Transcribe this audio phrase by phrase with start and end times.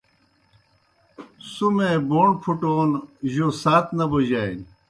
[1.51, 2.89] سُمے بوݨ پُھٹَون
[3.33, 4.65] جو سات نہ بوجانیْ۔